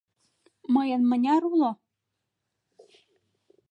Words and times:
Мыйын 0.73 1.01
мыняр 1.09 1.43
уло? 1.51 1.71